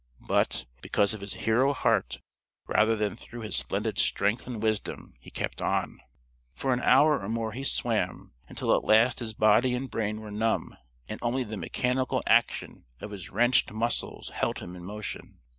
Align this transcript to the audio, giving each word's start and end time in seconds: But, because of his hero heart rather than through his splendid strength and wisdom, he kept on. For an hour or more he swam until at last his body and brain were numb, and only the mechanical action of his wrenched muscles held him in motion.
But, 0.27 0.65
because 0.81 1.13
of 1.13 1.21
his 1.21 1.35
hero 1.45 1.73
heart 1.73 2.21
rather 2.65 2.95
than 2.95 3.15
through 3.15 3.41
his 3.41 3.55
splendid 3.55 3.99
strength 3.99 4.47
and 4.47 4.59
wisdom, 4.59 5.13
he 5.19 5.29
kept 5.29 5.61
on. 5.61 6.01
For 6.55 6.73
an 6.73 6.79
hour 6.79 7.19
or 7.19 7.29
more 7.29 7.51
he 7.51 7.63
swam 7.63 8.33
until 8.47 8.75
at 8.75 8.83
last 8.83 9.19
his 9.19 9.35
body 9.35 9.75
and 9.75 9.91
brain 9.91 10.19
were 10.19 10.31
numb, 10.31 10.75
and 11.07 11.19
only 11.21 11.43
the 11.43 11.55
mechanical 11.55 12.23
action 12.25 12.85
of 12.99 13.11
his 13.11 13.29
wrenched 13.29 13.71
muscles 13.71 14.29
held 14.31 14.57
him 14.57 14.75
in 14.75 14.83
motion. 14.83 15.37